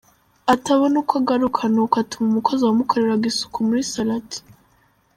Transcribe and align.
atabona 0.53 0.95
uko 1.01 1.13
agaruka! 1.21 1.61
Ni 1.73 1.79
uko 1.83 1.95
atuma 2.03 2.25
umukozi 2.29 2.61
wamukoreraga 2.63 3.25
isuku 3.31 3.57
muri 3.67 3.81
salon 3.91 4.15
ati. 4.19 4.39